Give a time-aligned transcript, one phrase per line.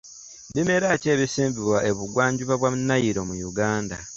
[0.53, 3.97] Bimera ki ebisimbibwa ebugwa njuba bwa Nile mu Uganda?